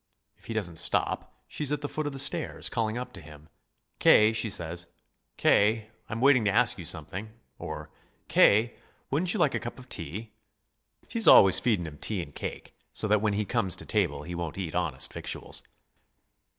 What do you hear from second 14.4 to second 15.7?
eat honest victuals."